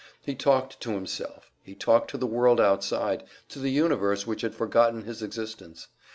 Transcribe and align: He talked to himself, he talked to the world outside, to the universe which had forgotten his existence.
He 0.19 0.33
talked 0.33 0.79
to 0.81 0.95
himself, 0.95 1.51
he 1.61 1.75
talked 1.75 2.09
to 2.09 2.17
the 2.17 2.25
world 2.25 2.59
outside, 2.59 3.23
to 3.49 3.59
the 3.59 3.69
universe 3.69 4.25
which 4.25 4.41
had 4.41 4.55
forgotten 4.55 5.03
his 5.03 5.21
existence. 5.21 5.89